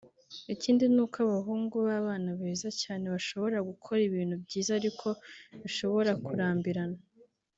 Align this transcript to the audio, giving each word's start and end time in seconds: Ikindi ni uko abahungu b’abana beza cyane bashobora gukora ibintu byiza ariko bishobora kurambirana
Ikindi 0.53 0.83
ni 0.93 0.99
uko 1.05 1.17
abahungu 1.25 1.75
b’abana 1.87 2.29
beza 2.39 2.69
cyane 2.81 3.05
bashobora 3.13 3.57
gukora 3.69 3.99
ibintu 4.09 4.35
byiza 4.43 4.69
ariko 4.79 5.07
bishobora 5.61 6.11
kurambirana 6.25 6.99